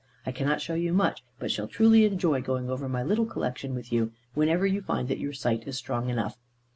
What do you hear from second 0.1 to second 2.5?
I cannot show you much, but shall truly enjoy